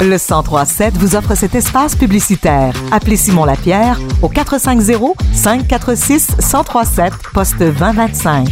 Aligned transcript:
Le 0.00 0.18
1037 0.18 0.94
vous 0.98 1.16
offre 1.16 1.34
cet 1.34 1.54
espace 1.54 1.96
publicitaire. 1.96 2.74
Appelez 2.92 3.16
Simon 3.16 3.44
Lapierre 3.44 3.98
au 4.22 4.28
450 4.28 5.16
546 5.32 6.36
1037 6.38 7.12
poste 7.32 7.58
2025. 7.58 8.48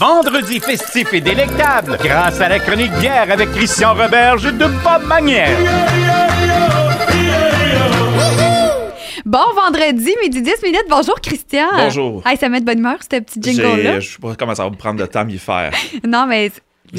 Vendredi 0.00 0.60
festif 0.60 1.12
et 1.14 1.20
délectable 1.20 1.98
grâce 2.02 2.40
à 2.40 2.48
la 2.48 2.58
chronique 2.58 2.92
bière 2.98 3.30
avec 3.30 3.50
Christian 3.52 3.94
Roberge 3.94 4.44
de 4.44 4.66
Bob 4.66 5.06
Manière. 5.06 5.56
Bon 9.24 9.38
vendredi, 9.54 10.14
midi 10.22 10.42
10 10.42 10.62
minutes. 10.62 10.84
Bonjour, 10.88 11.20
Christian. 11.20 11.66
Bonjour. 11.76 12.22
Hey, 12.26 12.36
ça 12.36 12.48
met 12.48 12.60
de 12.60 12.64
bonne 12.64 12.78
humeur, 12.78 12.98
ce 13.02 13.18
petit 13.18 13.40
jingle-là. 13.42 14.00
Je 14.00 14.10
sais 14.12 14.18
pas 14.18 14.34
comment 14.38 14.54
ça 14.54 14.64
va 14.64 14.70
me 14.70 14.76
prendre 14.76 15.00
de 15.00 15.06
temps 15.06 15.20
à 15.20 15.24
m'y 15.24 15.38
faire. 15.38 15.72
Non, 16.06 16.26
mais 16.26 16.52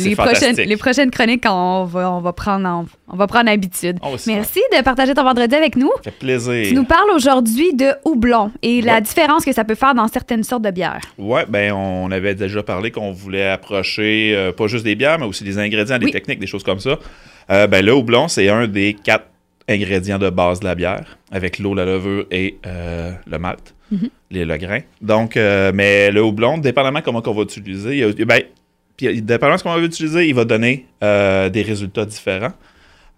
les 0.03 0.15
prochaines, 0.15 0.35
fantastique. 0.35 0.65
les 0.67 0.77
prochaines 0.77 1.11
chroniques, 1.11 1.43
on 1.47 1.85
va, 1.85 2.11
on 2.11 2.21
va, 2.21 2.33
prendre, 2.33 2.67
en- 2.67 2.85
on 3.07 3.15
va 3.15 3.27
prendre 3.27 3.49
habitude. 3.49 3.97
Oh, 4.03 4.15
Merci 4.27 4.59
de 4.77 4.83
partager 4.83 5.13
ton 5.13 5.23
vendredi 5.23 5.55
avec 5.55 5.75
nous. 5.75 5.89
Ça 5.97 6.03
fait 6.11 6.19
plaisir. 6.19 6.65
Tu 6.67 6.73
nous 6.75 6.83
parles 6.85 7.09
aujourd'hui 7.15 7.73
de 7.73 7.91
houblon 8.05 8.51
et 8.61 8.81
la 8.81 9.01
différence 9.01 9.45
que 9.45 9.53
ça 9.53 9.63
peut 9.63 9.75
faire 9.75 9.93
dans 9.95 10.07
certaines 10.07 10.43
sortes 10.43 10.63
de 10.63 10.71
bières. 10.71 11.01
Ouais, 11.17 11.45
ben 11.47 11.71
on 11.73 12.09
avait 12.11 12.35
déjà 12.35 12.63
parlé 12.63 12.91
qu'on 12.91 13.11
voulait 13.11 13.47
approcher 13.49 14.33
euh, 14.35 14.51
pas 14.51 14.67
juste 14.67 14.83
des 14.85 14.95
bières, 14.95 15.19
mais 15.19 15.25
aussi 15.25 15.43
des 15.43 15.57
ingrédients, 15.57 15.97
des 15.97 16.05
Oui. 16.05 16.11
techniques, 16.11 16.39
des 16.39 16.47
choses 16.47 16.63
comme 16.63 16.79
ça. 16.79 16.97
Euh, 17.49 17.67
ben 17.67 17.85
le 17.85 17.93
houblon, 17.93 18.27
c'est 18.27 18.49
un 18.49 18.67
des 18.67 18.93
quatre 18.93 19.25
ingrédients 19.69 20.17
de 20.19 20.29
base 20.29 20.59
de 20.61 20.65
la 20.65 20.75
bière, 20.75 21.17
avec 21.31 21.59
l'eau, 21.59 21.73
la 21.73 21.83
levure 21.85 22.25
et 22.31 22.57
euh, 22.65 23.11
le 23.25 23.37
malt, 23.37 23.73
Mhm. 23.91 24.09
les, 24.31 24.45
le 24.45 24.57
grain. 24.57 24.79
Donc, 25.01 25.37
euh, 25.37 25.71
mais 25.73 26.11
le 26.11 26.21
houblon, 26.21 26.57
dépendamment 26.57 27.01
comment 27.01 27.21
on 27.25 27.31
va 27.31 27.41
l'utiliser, 27.41 27.97
il 27.97 27.97
y 27.99 28.21
a- 28.21 28.25
ben, 28.25 28.41
puis, 28.97 29.21
dépendamment 29.21 29.55
de 29.55 29.59
ce 29.59 29.63
qu'on 29.63 29.73
va 29.75 29.79
utiliser, 29.81 30.27
il 30.27 30.33
va 30.35 30.43
donner 30.43 30.85
euh, 31.03 31.47
des 31.49 31.61
résultats 31.61 32.05
différents. 32.05 32.53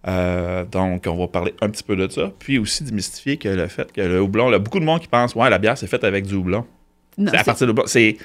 Euh, 0.07 0.63
donc, 0.65 1.05
on 1.07 1.15
va 1.17 1.27
parler 1.27 1.53
un 1.61 1.69
petit 1.69 1.83
peu 1.83 1.95
de 1.95 2.07
ça. 2.09 2.31
Puis 2.39 2.57
aussi 2.57 2.83
démystifier 2.83 3.37
que 3.37 3.49
le 3.49 3.67
fait 3.67 3.91
que 3.91 4.01
le 4.01 4.21
houblon, 4.21 4.49
il 4.49 4.53
y 4.53 4.55
a 4.55 4.59
beaucoup 4.59 4.79
de 4.79 4.85
monde 4.85 5.01
qui 5.01 5.07
pense, 5.07 5.35
ouais, 5.35 5.49
la 5.49 5.57
bière, 5.57 5.77
c'est 5.77 5.87
faite 5.87 6.03
avec 6.03 6.25
du 6.25 6.35
houblon. 6.35 6.65
Non, 7.17 7.31
C'est 7.31 7.37
à 7.39 7.43
partir 7.43 7.67
de 7.67 7.71
houblon. 7.71 7.83
C'est 7.87 8.17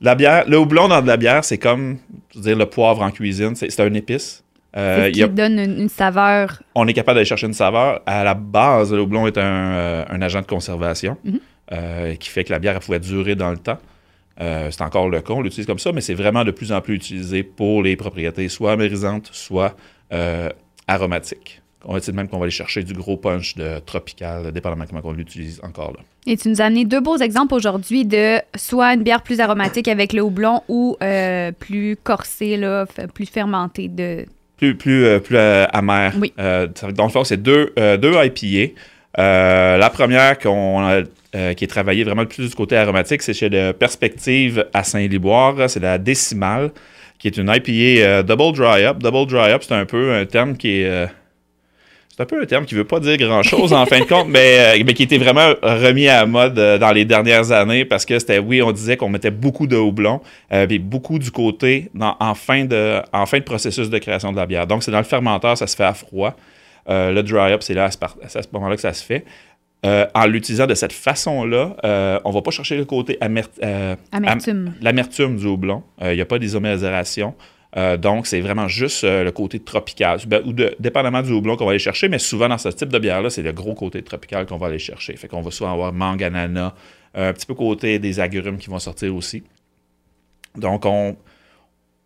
la 0.00 0.14
bière, 0.14 0.44
le 0.48 0.58
houblon 0.58 0.88
dans 0.88 1.02
de 1.02 1.06
la 1.06 1.16
bière, 1.16 1.44
c'est 1.44 1.58
comme 1.58 1.98
je 2.32 2.38
veux 2.38 2.44
dire 2.44 2.56
le 2.56 2.66
poivre 2.66 3.02
en 3.02 3.10
cuisine, 3.10 3.54
c'est 3.56 3.68
c'est 3.70 3.82
un 3.82 3.92
épice. 3.94 4.42
Euh, 4.76 5.10
qui 5.10 5.22
a- 5.22 5.28
donne 5.28 5.58
une, 5.58 5.80
une 5.80 5.88
saveur. 5.88 6.62
on 6.74 6.86
est 6.86 6.92
capable 6.92 7.16
d'aller 7.16 7.24
chercher 7.26 7.46
une 7.46 7.52
saveur. 7.54 8.00
À 8.06 8.22
la 8.22 8.34
base, 8.34 8.92
le 8.92 9.00
houblon 9.00 9.26
est 9.26 9.36
un, 9.38 9.42
euh, 9.42 10.04
un 10.08 10.22
agent 10.22 10.40
de 10.42 10.46
conservation 10.46 11.16
Mhm. 11.24 11.40
euh, 11.72 12.14
qui 12.14 12.28
fait 12.28 12.44
que 12.44 12.52
la 12.52 12.58
bière 12.58 12.74
elle 12.76 12.80
pouvait 12.82 13.00
durer 13.00 13.34
dans 13.34 13.50
le 13.50 13.56
temps. 13.58 13.78
Euh, 14.40 14.70
c'est 14.70 14.82
encore 14.82 15.08
le 15.08 15.20
cas, 15.20 15.32
on 15.32 15.42
l'utilise 15.42 15.66
comme 15.66 15.78
ça, 15.78 15.92
mais 15.92 16.00
c'est 16.00 16.14
vraiment 16.14 16.44
de 16.44 16.50
plus 16.50 16.72
en 16.72 16.80
plus 16.80 16.94
utilisé 16.94 17.42
pour 17.42 17.82
les 17.82 17.96
propriétés 17.96 18.48
soit 18.48 18.72
amérisantes, 18.72 19.28
soit 19.32 19.76
euh, 20.12 20.48
aromatiques. 20.86 21.60
On 21.84 21.92
va 21.92 22.00
dire 22.00 22.14
même 22.14 22.28
qu'on 22.28 22.38
va 22.38 22.44
aller 22.44 22.50
chercher 22.50 22.82
du 22.82 22.92
gros 22.92 23.16
punch 23.16 23.54
de 23.56 23.78
tropical, 23.78 24.50
dépendamment 24.52 24.84
comment 24.86 25.00
on 25.04 25.12
l'utilise 25.12 25.60
encore 25.62 25.92
là. 25.92 26.00
Et 26.26 26.36
tu 26.36 26.48
nous 26.48 26.60
as 26.60 26.64
amené 26.66 26.84
deux 26.84 27.00
beaux 27.00 27.16
exemples 27.16 27.54
aujourd'hui 27.54 28.04
de 28.04 28.38
soit 28.56 28.94
une 28.94 29.02
bière 29.02 29.22
plus 29.22 29.40
aromatique 29.40 29.88
avec 29.88 30.12
le 30.12 30.22
houblon 30.22 30.62
ou 30.68 30.96
euh, 31.02 31.52
plus 31.52 31.96
corsée, 31.96 32.56
là, 32.56 32.84
plus 33.14 33.26
fermentée. 33.26 33.88
De... 33.88 34.26
plus, 34.58 34.74
plus, 34.74 35.04
euh, 35.04 35.20
plus 35.20 35.36
euh, 35.36 35.66
amer. 35.72 36.12
Oui. 36.20 36.32
Euh, 36.38 36.66
dans 36.94 37.04
le 37.04 37.10
fond, 37.10 37.24
c'est 37.24 37.42
deux, 37.42 37.72
deux 37.76 38.12
IPA. 38.12 38.74
La 39.16 39.90
première 39.90 40.38
qu'on 40.38 40.80
a, 40.80 41.02
euh, 41.38 41.54
qui 41.54 41.62
est 41.62 41.68
travaillée 41.68 42.02
vraiment 42.02 42.22
le 42.22 42.28
plus 42.28 42.48
du 42.48 42.54
côté 42.56 42.76
aromatique, 42.76 43.22
c'est 43.22 43.32
chez 43.32 43.48
le 43.48 43.70
Perspective 43.70 44.66
à 44.74 44.82
Saint-Liboire. 44.82 45.70
C'est 45.70 45.78
la 45.78 45.96
décimale, 45.96 46.72
qui 47.16 47.28
est 47.28 47.36
une 47.36 47.48
IPA 47.48 47.70
euh, 48.02 48.22
Double 48.24 48.56
Dry 48.56 48.84
Up. 48.84 48.98
Double 48.98 49.26
Dry 49.26 49.52
Up, 49.52 49.62
c'est 49.62 49.74
un 49.74 49.84
peu 49.84 50.14
un 50.14 50.24
terme 50.24 50.56
qui 50.56 50.80
est... 50.80 50.86
euh, 50.86 51.06
c'est 52.10 52.22
un 52.24 52.26
peu 52.26 52.42
un 52.42 52.46
terme 52.46 52.64
qui 52.64 52.74
veut 52.74 52.86
pas 52.86 52.98
dire 52.98 53.16
grand-chose 53.18 53.72
en 53.72 53.86
fin 53.86 54.00
de 54.00 54.04
compte, 54.04 54.26
mais, 54.30 54.82
mais 54.84 54.94
qui 54.94 55.04
était 55.04 55.18
vraiment 55.18 55.52
remis 55.62 56.08
à 56.08 56.26
mode 56.26 56.54
dans 56.54 56.90
les 56.90 57.04
dernières 57.04 57.52
années 57.52 57.84
parce 57.84 58.04
que 58.04 58.18
c'était, 58.18 58.40
oui, 58.40 58.60
on 58.60 58.72
disait 58.72 58.96
qu'on 58.96 59.08
mettait 59.08 59.30
beaucoup 59.30 59.68
de 59.68 59.76
houblon, 59.76 60.20
puis 60.66 60.80
beaucoup 60.80 61.20
du 61.20 61.30
côté 61.30 61.88
en, 62.00 62.34
fin 62.34 62.64
de, 62.64 63.00
en 63.12 63.26
fin 63.26 63.38
de 63.38 63.44
processus 63.44 63.90
de 63.90 63.98
création 63.98 64.32
de 64.32 64.36
la 64.36 64.46
bière. 64.46 64.66
Donc, 64.66 64.82
c'est 64.82 64.90
dans 64.90 64.98
le 64.98 65.04
fermenteur, 65.04 65.56
ça 65.56 65.68
se 65.68 65.76
fait 65.76 65.84
à 65.84 65.94
froid. 65.94 66.34
Le 66.88 67.20
dry 67.20 67.52
up, 67.52 67.62
c'est 67.62 67.74
là 67.74 67.84
à 67.84 67.90
ce 67.92 68.48
moment-là 68.52 68.74
que 68.74 68.82
ça 68.82 68.92
se 68.92 69.04
fait. 69.04 69.24
Euh, 69.86 70.06
en 70.12 70.26
l'utilisant 70.26 70.66
de 70.66 70.74
cette 70.74 70.92
façon-là, 70.92 71.76
euh, 71.84 72.18
on 72.24 72.32
va 72.32 72.42
pas 72.42 72.50
chercher 72.50 72.76
le 72.76 72.84
côté 72.84 73.16
euh, 73.22 73.96
Amertume. 74.10 74.74
l'amertume 74.80 75.36
du 75.36 75.46
houblon. 75.46 75.84
Il 76.02 76.14
n'y 76.14 76.20
a 76.20 76.26
pas 76.26 76.38
d'isomérisation. 76.38 77.34
Donc, 78.00 78.26
c'est 78.26 78.40
vraiment 78.40 78.66
juste 78.66 79.04
le 79.04 79.30
côté 79.30 79.60
tropical, 79.60 80.18
Ben, 80.26 80.42
ou 80.44 80.52
de, 80.52 80.74
dépendamment 80.80 81.22
du 81.22 81.30
houblon 81.30 81.56
qu'on 81.56 81.66
va 81.66 81.72
aller 81.72 81.78
chercher, 81.78 82.08
mais 82.08 82.18
souvent 82.18 82.48
dans 82.48 82.58
ce 82.58 82.70
type 82.70 82.88
de 82.88 82.98
bière-là, 82.98 83.30
c'est 83.30 83.42
le 83.42 83.52
gros 83.52 83.74
côté 83.74 84.02
tropical 84.02 84.46
qu'on 84.46 84.56
va 84.56 84.66
aller 84.66 84.80
chercher. 84.80 85.14
Fait 85.16 85.28
qu'on 85.28 85.42
va 85.42 85.50
souvent 85.52 85.74
avoir 85.74 85.92
mangue, 85.92 86.24
ananas, 86.24 86.74
un 87.14 87.32
petit 87.32 87.46
peu 87.46 87.54
côté 87.54 88.00
des 88.00 88.18
agrumes 88.18 88.58
qui 88.58 88.68
vont 88.68 88.80
sortir 88.80 89.14
aussi. 89.14 89.44
Donc, 90.56 90.86
on, 90.86 91.16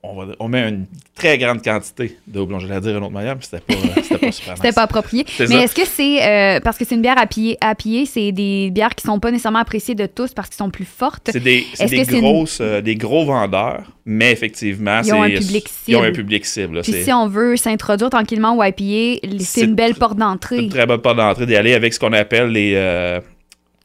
on, 0.05 0.15
va- 0.15 0.35
on 0.41 0.49
met 0.49 0.69
une 0.69 0.87
très 1.15 1.39
grande 1.39 1.63
quantité 1.63 2.19
de 2.27 2.41
houblon. 2.41 2.59
Je 2.59 2.67
vais 2.67 2.75
la 2.75 2.81
dire 2.81 2.93
d'une 2.95 3.03
autre 3.05 3.13
manière, 3.13 3.37
mais 3.37 3.43
c'était 3.43 3.61
pas, 3.61 3.75
euh, 3.75 4.03
c'était 4.03 4.19
pas 4.27 4.33
super 4.33 4.57
C'était 4.57 4.73
pas 4.73 4.83
approprié. 4.83 5.25
C'est 5.29 5.49
Mais 5.49 5.55
ça. 5.57 5.63
est-ce 5.63 5.75
que 5.77 5.87
c'est 5.87 6.23
euh, 6.27 6.61
parce 6.61 6.77
que 6.77 6.85
c'est 6.85 6.97
une 6.97 7.03
bière 7.03 7.19
à 7.19 7.27
piller, 7.27 7.57
à 7.61 7.75
piller, 7.77 8.05
c'est 8.07 8.33
des 8.33 8.71
bières 8.71 8.95
qui 8.97 9.05
sont 9.07 9.21
pas 9.21 9.31
nécessairement 9.31 9.61
appréciées 9.61 9.95
de 9.95 10.07
tous 10.07 10.33
parce 10.35 10.49
qu'elles 10.49 10.57
sont 10.59 10.71
plus 10.71 10.85
fortes? 10.85 11.31
C'est 11.33 11.39
des, 11.41 11.65
c'est 11.75 11.87
c'est 11.87 12.19
une- 12.19 12.47
euh, 12.61 12.81
des 12.81 12.97
gros 12.97 13.25
vendeurs, 13.25 13.85
mais 14.05 14.33
effectivement, 14.33 15.01
Ils 15.05 15.13
ont 15.15 15.23
c'est- 15.25 15.35
un 15.37 15.39
public 15.39 15.67
Ils 15.87 15.97
ont 15.97 16.01
un 16.01 16.05
cible. 16.07 16.17
public 16.17 16.45
cible. 16.47 16.75
là. 16.77 16.83
Puis 16.83 16.93
C'est- 16.93 17.05
si 17.05 17.13
on 17.13 17.29
veut 17.29 17.57
s'introduire 17.57 18.11
tranquillement 18.11 18.57
au 18.57 18.63
IPA, 18.65 19.21
c'est 19.39 19.45
C'est 19.45 19.61
une 19.67 19.75
belle 19.77 19.95
porte 19.95 20.15
C'est 20.15 20.19
d'entrée. 20.21 20.59
une 20.65 20.69
très 20.69 20.87
bonne 20.87 21.01
porte 21.01 21.17
d'entrée 21.19 21.47
d'y 21.47 21.55
aller 21.55 21.75
avec 21.75 21.93
ce 21.95 22.01
qu'on 22.01 22.13
appelle 22.13 22.49
les, 22.49 22.73
euh, 22.75 23.21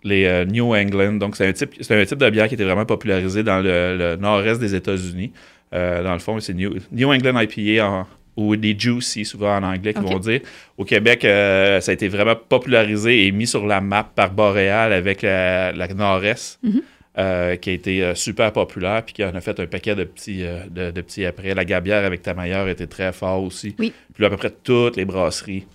les 0.03 0.45
New 0.45 0.73
England. 0.75 1.13
Donc, 1.13 1.35
c'est 1.35 1.45
un, 1.47 1.53
type, 1.53 1.75
c'est 1.81 1.99
un 2.01 2.05
type 2.05 2.17
de 2.17 2.29
bière 2.31 2.47
qui 2.47 2.55
était 2.55 2.63
vraiment 2.63 2.85
popularisé 2.85 3.43
dans 3.43 3.59
le, 3.59 3.95
le 3.97 4.15
nord-est 4.15 4.59
des 4.59 4.73
États-Unis. 4.73 5.31
Euh, 5.73 6.03
dans 6.03 6.13
le 6.13 6.19
fond, 6.19 6.39
c'est 6.39 6.53
New, 6.53 6.75
New 6.91 7.11
England 7.13 7.39
IPA 7.41 7.85
en- 7.85 8.07
ou 8.35 8.55
des 8.55 8.75
Juicy, 8.77 9.25
souvent 9.25 9.57
en 9.57 9.63
anglais, 9.63 9.93
qu'ils 9.93 10.03
Ok. 10.03 10.11
vont 10.11 10.19
dire. 10.19 10.41
Au 10.77 10.85
Québec, 10.85 11.25
euh, 11.25 11.81
ça 11.81 11.89
a 11.91 11.93
été 11.93 12.07
vraiment 12.07 12.35
popularisé 12.35 13.25
et 13.25 13.31
mis 13.31 13.47
sur 13.47 13.65
la 13.65 13.81
map 13.81 14.03
par 14.15 14.29
Boréal 14.31 14.93
avec 14.93 15.21
la, 15.23 15.71
la 15.71 15.87
nord-est. 15.87 16.59
Mhm. 16.63 16.81
euh, 17.19 17.55
qui 17.55 17.71
a 17.71 17.73
été 17.73 18.03
euh, 18.03 18.13
super 18.13 18.51
populaire 18.51 19.01
puis 19.03 19.15
qui 19.15 19.23
en 19.25 19.33
a 19.33 19.41
fait 19.41 19.59
un 19.59 19.65
paquet 19.65 19.95
de 19.95 20.03
petits, 20.03 20.43
euh, 20.45 20.59
de, 20.69 20.91
de 20.91 21.01
petits 21.01 21.25
après. 21.25 21.55
La 21.55 21.65
Gabière 21.65 22.05
avec 22.05 22.21
Tamailleur 22.21 22.67
était 22.69 22.85
très 22.85 23.11
fort 23.11 23.41
aussi. 23.41 23.73
Oui. 23.79 23.91
Puis 24.13 24.21
là, 24.21 24.27
à 24.27 24.29
peu 24.29 24.37
près 24.37 24.51
toutes 24.63 24.97
les 24.97 25.05
brasseries 25.05 25.65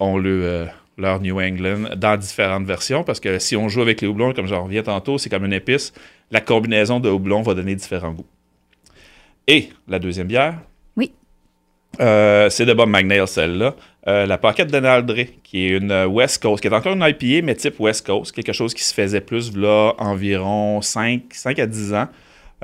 ont 0.00 0.18
le, 0.18 0.66
leur 0.98 1.20
New 1.20 1.40
England 1.40 1.90
dans 1.96 2.16
différentes 2.16 2.64
versions 2.64 3.04
parce 3.04 3.20
que 3.20 3.38
si 3.38 3.54
on 3.54 3.68
joue 3.68 3.80
avec 3.80 4.00
les 4.00 4.08
houblons, 4.08 4.32
comme 4.32 4.48
j'en 4.48 4.64
reviens 4.64 4.82
tantôt, 4.82 5.18
c'est 5.18 5.30
comme 5.30 5.44
une 5.44 5.52
épice. 5.52 5.92
La 6.32 6.40
combinaison 6.40 6.98
de 6.98 7.08
houblons 7.08 7.42
va 7.42 7.54
donner 7.54 7.76
différents 7.76 8.10
goûts. 8.12 8.26
Et 9.46 9.70
la 9.88 9.98
deuxième 9.98 10.26
bière, 10.28 10.54
Oui. 10.96 11.12
euh, 12.00 12.48
c'est 12.50 12.64
de 12.66 12.72
Bob 12.72 12.88
McNeil, 12.88 13.26
celle-là. 13.26 13.74
Euh, 14.08 14.26
la 14.26 14.38
Pocket 14.38 14.68
Denaldré, 14.70 15.38
qui 15.44 15.66
est 15.66 15.76
une 15.78 15.92
West 16.06 16.42
Coast, 16.42 16.60
qui 16.62 16.68
est 16.68 16.72
encore 16.74 16.94
une 16.94 17.02
IPA, 17.06 17.44
mais 17.44 17.54
type 17.54 17.78
West 17.80 18.04
Coast, 18.06 18.32
quelque 18.32 18.52
chose 18.52 18.74
qui 18.74 18.82
se 18.82 18.92
faisait 18.94 19.20
plus 19.20 19.56
là 19.56 19.92
environ 19.98 20.80
5, 20.80 21.22
5 21.30 21.58
à 21.58 21.66
10 21.66 21.94
ans. 21.94 22.08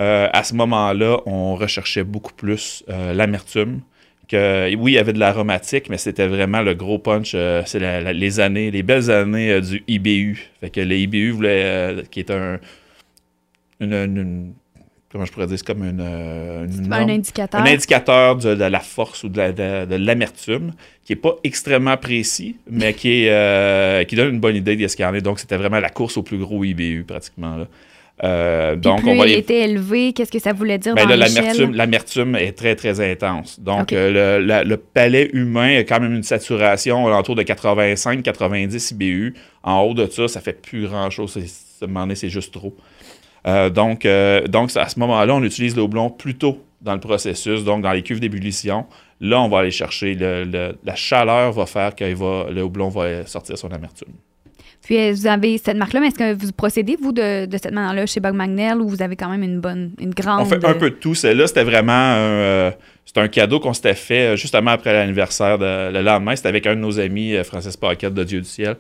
Euh, 0.01 0.29
à 0.33 0.43
ce 0.45 0.55
moment-là, 0.55 1.19
on 1.27 1.57
recherchait 1.57 2.05
beaucoup 2.05 2.33
plus 2.33 2.85
euh, 2.89 3.13
l'amertume. 3.13 3.81
Que, 4.29 4.73
oui, 4.77 4.93
il 4.93 4.95
y 4.95 4.99
avait 4.99 5.13
de 5.15 5.19
l'aromatique, 5.19 5.89
mais 5.89 5.97
c'était 5.97 6.27
vraiment 6.29 6.61
le 6.61 6.75
gros 6.75 6.99
punch. 6.99 7.33
euh, 7.35 7.63
c'est 7.67 7.81
les 8.13 8.41
années, 8.41 8.71
les 8.71 8.83
belles 8.83 9.11
années 9.11 9.53
euh, 9.53 9.61
du 9.61 9.83
IBU. 9.89 10.39
Fait 10.61 10.71
que 10.71 10.81
le 10.81 10.95
IBU 10.97 11.31
voulait, 11.31 11.63
euh, 11.65 12.03
qui 12.11 12.21
est 12.21 12.31
un, 12.31 12.59
une, 13.81 13.93
une- 13.95 14.17
une- 14.19 14.53
comment 15.11 15.25
je 15.25 15.33
pourrais 15.33 15.47
dire, 15.47 15.59
c'est 15.59 15.67
comme 15.67 15.85
une, 15.85 16.01
euh, 16.03 16.65
une 16.67 16.73
C'est 16.73 16.81
norme- 16.83 17.09
un 17.11 17.15
indicateur. 17.15 17.61
un 17.61 17.65
indicateur 17.67 18.37
de, 18.37 18.55
de 18.55 18.65
la 18.65 18.81
force 18.81 19.25
ou 19.25 19.29
de 19.29 19.39
la- 19.39 19.53
de- 19.53 19.87
de 19.87 19.95
l'amertume, 19.97 20.73
qui 21.05 21.13
n'est 21.13 21.17
pas 21.21 21.37
extrêmement 21.45 21.97
précis, 21.97 22.57
mais 22.71 22.93
qui, 22.95 23.25
est, 23.25 23.31
euh, 23.31 24.05
qui 24.05 24.17
donne 24.17 24.35
une 24.35 24.41
bonne 24.41 24.57
idée 24.57 24.77
de 24.77 24.87
ce 24.87 24.97
qu'il 24.97 25.05
y 25.05 25.09
en 25.09 25.15
est. 25.15 25.21
Donc, 25.23 25.39
c'était 25.39 25.57
vraiment 25.57 25.81
la 25.81 25.89
course 25.91 26.17
au 26.19 26.23
plus 26.23 26.37
gros 26.39 26.63
IBU, 26.65 27.05
pratiquement. 27.05 27.57
Là. 27.57 27.67
Euh, 28.25 28.75
donc, 28.75 29.03
plus 29.03 29.11
on 29.13 29.17
va 29.17 29.27
il 29.27 29.33
les- 29.35 29.39
était 29.39 29.61
élevé, 29.61 30.13
qu'est-ce 30.13 30.33
que 30.33 30.41
ça 30.41 30.53
voulait 30.53 30.77
dire 30.79 30.95
ben 30.97 31.05
dans 31.05 31.11
là, 31.11 31.17
l'échelle? 31.29 31.35
l'amertume, 31.45 31.75
l'amertume 31.75 32.35
est 32.37 32.51
très, 32.53 32.75
très 32.75 33.01
intense. 33.13 33.61
Donc, 33.61 33.93
euh, 33.93 34.39
le, 34.41 34.45
la- 34.45 34.65
le 34.65 34.77
palais 34.77 35.31
humain 35.33 35.79
a 35.79 35.85
quand 35.85 36.01
même 36.01 36.15
une 36.15 36.25
saturation 36.25 37.07
alentour 37.07 37.37
de 37.37 37.45
85-90 37.45 38.91
IBU. 38.91 39.35
En 39.63 39.81
haut 39.83 39.95
de 39.95 40.07
ça, 40.11 40.27
ça 40.29 40.41
fait 40.41 40.61
plus 40.61 40.87
grand-chose. 40.89 41.33
C'est- 41.33 41.69
c'est 42.17 42.29
juste 42.29 42.53
trop. 42.53 42.75
Euh, 43.49 43.71
donc, 43.71 44.05
euh, 44.05 44.47
donc, 44.47 44.77
à 44.77 44.89
ce 44.89 44.99
moment-là, 45.01 45.35
on 45.35 45.43
utilise 45.43 45.75
le 45.75 45.83
houblon 45.83 46.11
plus 46.11 46.35
tôt 46.37 46.63
dans 46.83 46.95
le 46.95 47.01
processus, 47.01 47.65
donc 47.65 47.83
dans 47.83 47.93
les 47.93 48.03
cuves 48.03 48.21
d'ébullition. 48.21 48.87
Là, 49.21 49.41
on 49.41 49.49
va 49.49 49.61
aller 49.61 49.71
chercher, 49.73 50.15
le- 50.15 50.45
le- 50.45 50.77
la 50.85 50.95
chaleur 50.95 51.51
va 51.53 51.67
faire 51.67 51.95
que 51.97 52.05
va, 52.15 52.51
le 52.51 52.63
houblon 52.63 52.89
va 52.89 53.27
sortir 53.27 53.57
son 53.59 53.69
amertume. 53.73 54.13
Puis 54.85 54.97
euh, 54.97 55.13
vous 55.13 55.27
avez 55.27 55.59
cette 55.59 55.77
marque-là, 55.77 56.01
mais 56.01 56.07
est-ce 56.09 56.15
que 56.19 56.33
vous 56.35 56.53
procédez, 56.53 56.97
vous, 57.01 57.11
de, 57.13 57.47
de 57.47 57.57
cette 57.59 57.73
manière-là 57.73 58.07
chez 58.07 58.21
Bug 58.21 58.35
Magnell 58.35 58.79
ou 58.81 58.89
vous 58.89 59.03
avez 59.03 59.17
quand 59.17 59.29
même 59.29 59.43
une 59.43 59.61
bonne, 59.61 59.91
une 60.01 60.11
grande... 60.15 60.43
On 60.43 60.45
fait 60.45 60.65
un 60.65 60.75
peu 60.75 60.91
de 60.91 60.95
tout. 60.97 61.15
Celle-là, 61.17 61.47
c'était 61.49 61.65
vraiment 61.65 61.93
un, 61.93 62.73
c'est 63.05 63.19
un 63.19 63.29
cadeau 63.29 63.59
qu'on 63.61 63.73
s'était 63.75 63.95
fait 63.97 64.37
justement 64.37 64.71
après 64.71 64.93
l'anniversaire. 64.93 65.59
de- 65.59 65.91
Le 65.93 66.01
lendemain, 66.03 66.37
c'était 66.37 66.49
avec 66.49 66.67
un 66.67 66.77
de 66.77 66.81
nos 66.81 67.01
amis, 67.01 67.35
Francis 67.45 67.77
Paquette 67.77 68.15
de 68.15 68.23
Dieu 68.25 68.41
du 68.41 68.49
ciel, 68.49 68.77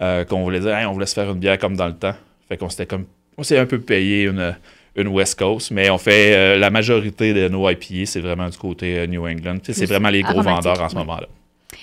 euh, 0.00 0.24
qu'on 0.24 0.42
voulait 0.44 0.60
dire, 0.60 0.74
Hey, 0.76 0.86
on 0.86 0.92
voulait 0.92 1.06
se 1.06 1.14
faire 1.14 1.30
une 1.30 1.38
bière 1.40 1.58
comme 1.58 1.76
dans 1.76 1.88
le 1.88 1.96
temps. 1.96 2.14
Fait 2.48 2.56
qu'on 2.56 2.68
s'était 2.68 2.86
comme, 2.86 3.06
on 3.36 3.42
s'est 3.42 3.58
un 3.58 3.66
peu 3.66 3.80
payé 3.80 4.24
une, 4.24 4.54
une 4.96 5.08
West 5.08 5.38
Coast, 5.38 5.70
mais 5.70 5.90
on 5.90 5.98
fait 5.98 6.34
euh, 6.34 6.58
la 6.58 6.70
majorité 6.70 7.32
de 7.32 7.48
nos 7.48 7.68
IPA, 7.68 8.06
c'est 8.06 8.20
vraiment 8.20 8.48
du 8.48 8.58
côté 8.58 8.98
euh, 8.98 9.06
New 9.06 9.26
England. 9.26 9.58
C'est 9.62 9.86
vraiment 9.86 10.10
les 10.10 10.22
gros 10.22 10.42
vendeurs 10.42 10.80
en 10.80 10.88
ce 10.88 10.94
moment-là. 10.96 11.28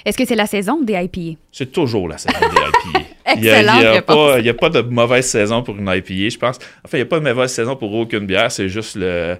Est-ce 0.06 0.18
que 0.18 0.26
c'est 0.26 0.36
la 0.36 0.48
saison 0.48 0.82
des 0.82 0.94
IPA? 0.94 1.40
C'est 1.52 1.72
toujours 1.72 2.08
la 2.08 2.18
saison 2.18 2.40
des 2.40 2.46
IPA. 2.46 3.08
Il 3.36 3.42
n'y 3.42 3.50
a, 3.50 3.60
Excellente 3.60 3.80
il 4.40 4.46
y 4.46 4.50
a 4.50 4.52
a 4.52 4.54
pas 4.54 4.70
de 4.70 4.82
mauvaise 4.82 5.26
saison 5.26 5.64
pour 5.64 5.76
une 5.76 5.88
IPA, 5.88 6.30
je 6.30 6.38
pense. 6.38 6.60
Enfin, 6.84 6.98
il 6.98 7.02
n'y 7.02 7.02
a 7.02 7.06
pas 7.06 7.20
de 7.20 7.24
mauvaise 7.24 7.52
saison 7.52 7.76
pour 7.76 7.94
aucune 7.94 8.26
bière, 8.26 8.52
c'est 8.52 8.70
juste 8.70 8.96
le. 8.96 9.38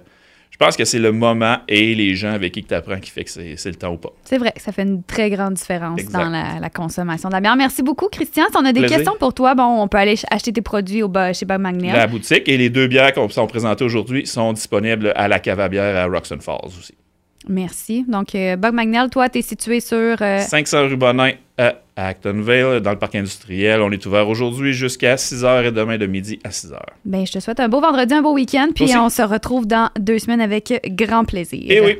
Je 0.50 0.56
pense 0.64 0.76
que 0.76 0.84
c'est 0.84 0.98
le 0.98 1.12
moment 1.12 1.58
et 1.68 1.94
les 1.94 2.16
gens 2.16 2.32
avec 2.32 2.52
qui 2.52 2.64
tu 2.64 2.74
apprends 2.74 2.98
qui 2.98 3.10
fait 3.10 3.22
que 3.22 3.30
c'est 3.30 3.64
le 3.66 3.74
temps 3.76 3.92
ou 3.92 3.96
pas. 3.96 4.08
C'est 4.24 4.38
vrai, 4.38 4.52
ça 4.56 4.72
fait 4.72 4.82
une 4.82 5.04
très 5.04 5.30
grande 5.30 5.54
différence 5.54 6.00
Exact. 6.00 6.18
dans 6.18 6.28
la, 6.30 6.58
la 6.60 6.68
consommation 6.70 7.28
de 7.28 7.34
la 7.34 7.40
bière. 7.40 7.54
Merci 7.54 7.82
beaucoup, 7.84 8.08
Christian. 8.10 8.44
Si 8.50 8.56
on 8.56 8.64
a 8.64 8.72
des 8.72 8.80
Plaisir. 8.80 8.96
questions 8.96 9.14
pour 9.20 9.32
toi, 9.34 9.54
bon, 9.54 9.62
on 9.80 9.86
peut 9.86 9.98
aller 9.98 10.16
ch- 10.16 10.26
acheter 10.32 10.52
tes 10.52 10.60
produits 10.62 11.02
au 11.04 11.08
bas, 11.08 11.32
chez 11.32 11.46
Bob 11.46 11.60
Magnel. 11.60 11.94
La 11.94 12.08
boutique 12.08 12.48
et 12.48 12.56
les 12.56 12.70
deux 12.70 12.88
bières 12.88 13.12
qui 13.12 13.20
sont 13.32 13.46
présentées 13.46 13.84
aujourd'hui 13.84 14.26
sont 14.26 14.52
disponibles 14.52 15.12
à 15.14 15.28
la 15.28 15.38
cave 15.38 15.60
à 15.60 15.68
bière 15.68 15.96
à 15.96 16.06
Roxton 16.12 16.38
Falls 16.40 16.58
aussi. 16.66 16.94
Merci. 17.48 18.04
Donc, 18.08 18.34
euh, 18.34 18.56
Bob 18.56 18.74
Magnel, 18.74 19.08
toi, 19.10 19.28
tu 19.28 19.38
es 19.38 19.42
situé 19.42 19.78
sur. 19.80 20.20
euh, 20.20 20.40
500 20.40 20.88
rue 20.88 20.96
Bonin 20.96 21.30
à 21.98 22.06
Actonville, 22.06 22.80
dans 22.80 22.92
le 22.92 22.98
parc 22.98 23.16
industriel. 23.16 23.82
On 23.82 23.90
est 23.90 24.06
ouvert 24.06 24.28
aujourd'hui 24.28 24.72
jusqu'à 24.72 25.16
6h 25.16 25.66
et 25.66 25.72
demain 25.72 25.98
de 25.98 26.06
midi 26.06 26.38
à 26.44 26.50
6h. 26.50 26.78
ben, 27.04 27.26
je 27.26 27.32
te 27.32 27.40
souhaite 27.40 27.58
un 27.58 27.68
beau 27.68 27.80
vendredi, 27.80 28.14
un 28.14 28.22
beau 28.22 28.32
week-end, 28.32 28.68
puis 28.72 28.96
on 28.96 29.08
se 29.08 29.22
retrouve 29.22 29.66
dans 29.66 29.90
deux 29.98 30.20
semaines 30.20 30.40
avec 30.40 30.72
grand 30.94 31.24
plaisir. 31.24 31.64
Et 31.68 31.80
oui, 31.80 31.98